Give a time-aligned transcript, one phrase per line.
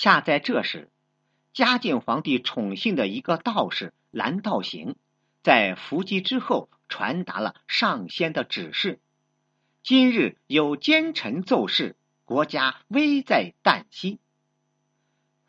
[0.00, 0.88] 恰在这时，
[1.52, 4.96] 嘉靖皇帝宠幸的一个道士蓝道行，
[5.42, 8.98] 在伏击之后传达了上仙的指示：
[9.82, 14.18] 今日有奸臣奏事，国家危在旦夕。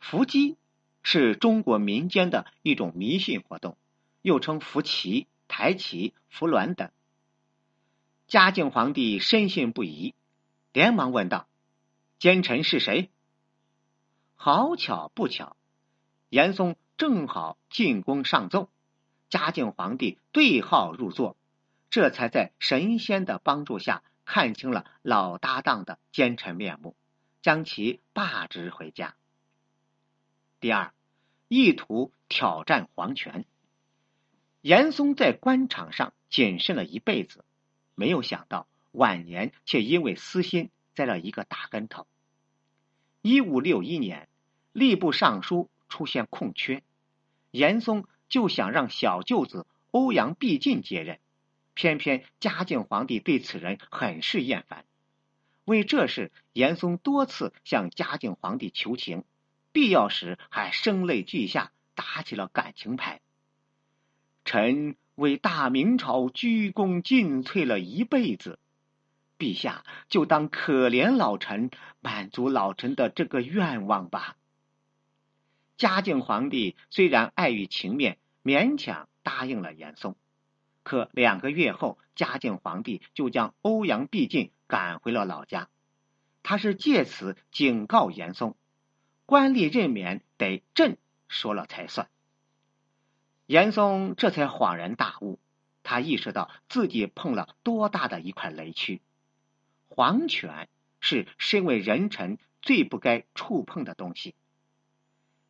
[0.02, 0.58] 伏击
[1.02, 3.78] 是中国民间的一种迷信活动，
[4.22, 6.92] 又称伏旗、抬旗、伏鸾等。
[8.28, 10.14] 嘉靖皇帝深信不疑，
[10.74, 11.48] 连忙问道
[12.20, 13.10] ：“奸臣是谁？”
[14.44, 15.56] 好巧不巧，
[16.30, 18.72] 严嵩正好进宫上奏，
[19.30, 21.38] 嘉靖皇帝对号入座，
[21.92, 26.96] 这才在神仙的帮助下看清了老搭档的奸臣面目，
[27.44, 29.14] 将其罢职回家。
[30.60, 30.92] 第二，
[31.48, 33.46] 意图挑战皇权。
[34.62, 37.46] 严嵩在官场上谨慎了一辈子。
[37.94, 42.08] 没有想到晚年却因为私心栽了一个大跟头。
[43.22, 44.28] 一五六一年，
[44.74, 46.84] 吏部尚书出现空缺，
[47.52, 51.20] 严嵩就想让小舅子欧阳必进接任，
[51.74, 54.86] 偏偏嘉靖皇帝对此人很是厌烦。
[55.66, 59.24] 为这事，严嵩多次向嘉靖皇帝求情，
[59.72, 63.22] 必要时还声泪俱下，打起了感情牌。
[64.46, 64.96] 臣。
[65.16, 68.58] 为大明朝鞠躬尽瘁了一辈子，
[69.38, 74.36] 陛下就当可怜老臣，满足老臣的这个愿望吧。
[75.82, 80.16] 嘉靖皇帝虽然碍于情面，勉强答应了严嵩，
[80.84, 85.70] 可两个月后，嘉靖皇帝就将欧阳必进赶回了老家。
[86.44, 88.56] 他是借此警告严嵩，
[89.26, 92.08] 官吏任免得朕说了才算。
[93.48, 95.40] 严嵩这才恍然大悟，
[95.82, 99.02] 他意识到自己碰了多大的一块雷区。
[99.90, 104.36] 皇权是身为人臣最不该触碰的东西。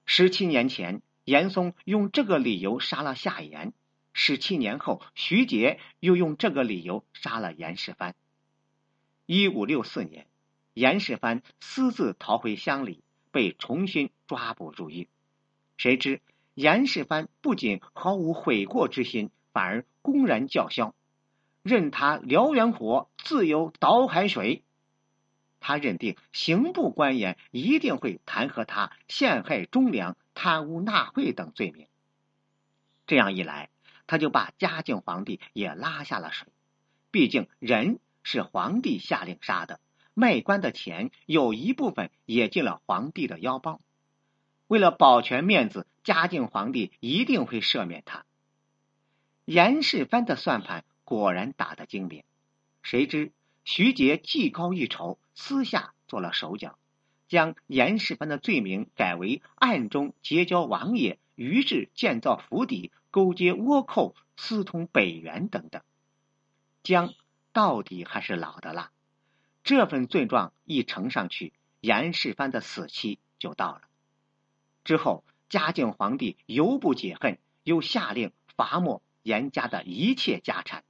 [0.05, 3.71] 十七年前，严嵩用这个理由杀了夏言；
[4.13, 8.13] 十七年后，徐杰又用这个理由杀了严世蕃。
[9.25, 10.27] 一五六四年，
[10.73, 15.07] 严世蕃私自逃回乡里，被重新抓捕入狱。
[15.77, 16.21] 谁知？
[16.53, 20.93] 严世蕃不仅毫无悔过之心，反而公然叫嚣，
[21.63, 24.63] 任他燎原火，自由倒海水。
[25.61, 31.87] 他认定刑部官员一定会弹劾他陷害忠良、贪污纳贿等罪名。
[33.07, 33.69] 这样一来，
[34.07, 36.49] 他就把嘉靖皇帝也拉下了水。
[37.11, 39.79] 毕竟人是皇帝下令杀的，
[40.13, 43.79] 卖官的钱有一部分也进了皇帝的腰包。
[44.67, 45.87] 为了保全面子。
[46.03, 48.25] 嘉靖皇帝一定会赦免他。
[49.45, 52.23] 严世蕃的算盘果然打得精明，
[52.81, 53.31] 谁知
[53.63, 56.77] 徐杰技高一筹，私下做了手脚，
[57.27, 65.81] 将严世蕃的罪名改为暗中结交王爷，于是建造府邸，勾结倭寇，私通北元等等。
[66.83, 67.13] 姜
[67.53, 68.91] 到底还是老的辣，
[69.63, 73.81] 这份罪状一呈上去，严世蕃的死期就到了。
[74.83, 75.23] 之后。
[75.51, 80.85] 嘉靖皇帝犹不解恨，又下令罚没严家的一切家产，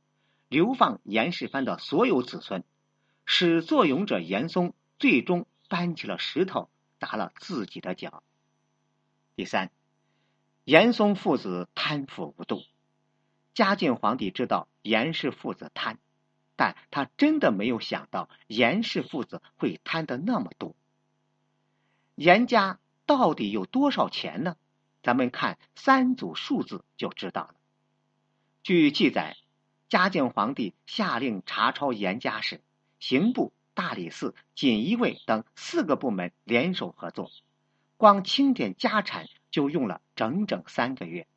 [0.52, 2.66] 流放严世蕃的所有子孙。
[3.26, 6.70] 始作俑者严嵩最终搬起了石头
[7.00, 8.22] 砸了自己的脚。
[9.38, 9.72] 第三，
[10.66, 12.64] 严嵩父子贪腐无度。
[13.54, 16.00] 嘉靖皇帝知道严氏父子贪，
[16.58, 20.76] 但他真的没有想到严氏父子会贪的那么多。
[22.16, 22.78] 严家。
[23.08, 24.56] 到底有多少钱呢？
[25.04, 27.56] 咱们看三组数字就知道了。
[28.64, 29.36] 据记载，
[29.92, 32.62] 嘉靖皇帝下令查抄严家时，
[33.02, 37.30] 刑部、大理寺、锦衣卫等四个部门联手合作，
[37.98, 41.28] 光清点家产就用了整整三个月。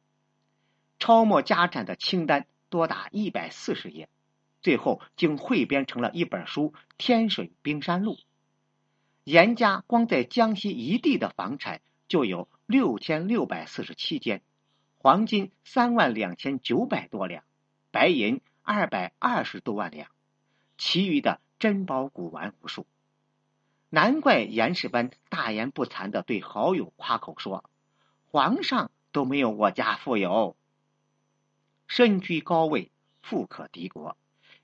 [1.01, 4.09] 抄没家产的清单多达一百四十页，
[4.63, 8.15] 最后竟汇编成了一本书《天水冰山录》。
[9.25, 14.43] 严家光在江西一地的房产就有六千六百四十七间，
[14.95, 17.43] 黄金三万两千九百多两，
[17.95, 20.09] 白银二百二十多万两，
[20.77, 22.89] 其余的珍宝古玩无数。
[23.89, 27.71] 难怪严世蕃大言不惭的对好友夸口说
[28.27, 30.57] ：“皇上都没有我家富有。”
[31.87, 32.91] 身居高位，
[33.23, 34.17] 富可敌国，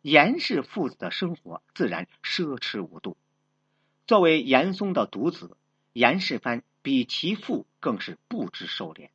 [0.02, 3.16] 严氏父子的生活自然奢侈无度。
[4.08, 5.56] 作为严嵩的独子，
[5.92, 9.10] 严世蕃比其父更是不知收敛。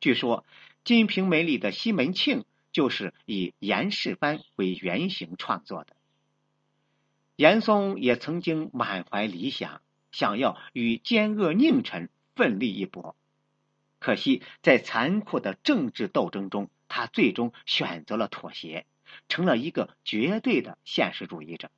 [0.00, 0.42] 据说
[0.84, 5.94] 《金瓶梅》里的西门庆就是以严世蕃为原型创作的。
[7.36, 9.80] 严嵩也曾经满怀理想，
[10.10, 13.16] 想要与奸恶佞臣奋力一搏。
[13.98, 18.84] 可惜，在残酷的政治斗争中，他最终选择了妥协，
[19.28, 21.70] 成了一个绝对的现实主义者。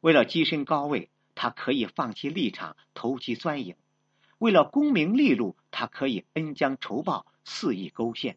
[0.00, 3.74] 为了跻身高位，他可以放弃立场，投机钻营；
[4.38, 8.36] 为了功名利禄，他可以恩将仇报，肆意勾践。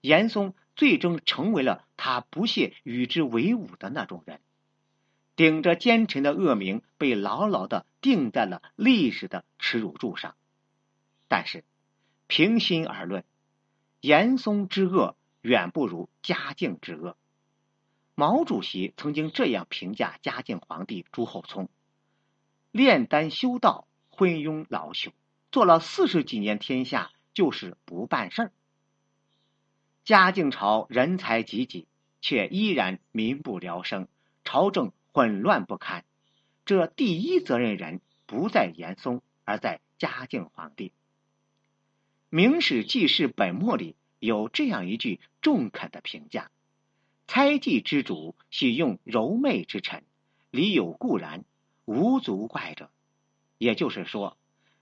[0.00, 4.40] 严嵩最终成为了他不屑与之为伍的那种人，
[5.34, 10.36] 顶着奸臣的恶名，被牢牢的钉在了历史的耻辱柱上。
[11.28, 11.64] 但是，
[12.26, 13.24] 平心而论，
[14.00, 17.16] 严嵩之恶远不如嘉靖之恶。
[18.14, 21.68] 毛主席曾经这样评价嘉靖皇帝朱厚熜：
[22.70, 25.12] 炼丹修道，昏庸老朽，
[25.50, 28.52] 做了四十几年天下，就是不办事儿。
[30.06, 31.88] 嘉靖朝人才济济，
[32.20, 34.06] 却依然民不聊生，
[34.44, 36.04] 朝政混乱不堪。
[36.64, 40.90] 这第一责任人不在严嵩，而在嘉靖皇帝。
[42.28, 46.52] 《明史记事本末》里有这样一句中肯的评价
[47.26, 50.04] ：“猜忌之主，喜用柔媚之臣，
[50.52, 51.44] 理有固然，
[51.84, 52.92] 无足怪者。”
[53.58, 54.36] 也就是说，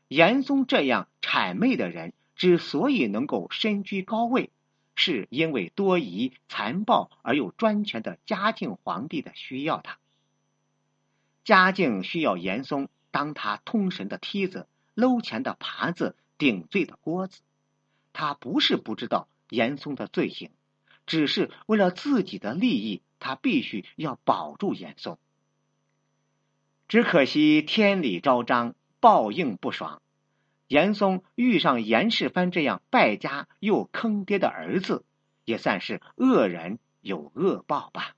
[0.09, 4.51] 严嵩这样谄媚的人之所以能够身居高位，
[4.95, 9.99] 是因为多疑、残暴而又专权的嘉靖皇帝的需要他。
[11.45, 16.17] 嘉靖需要严嵩当他通神的梯子，搂钱的耙子。
[16.37, 17.43] 顶罪的锅子，
[18.13, 20.51] 他不是不知道严嵩的罪行，
[21.07, 25.17] 只是为了自己的利益，他必须要保住严嵩。
[26.89, 30.03] 只可惜天理昭彰，报应不爽。
[30.75, 35.05] 严嵩遇上严世蕃这样败家又坑爹的儿子，
[35.45, 38.17] 也算是恶人有恶报吧。